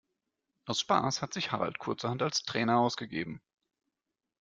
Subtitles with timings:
[0.65, 3.39] Aus Spaß hat sich Harald kurzerhand als Trainer ausgegeben.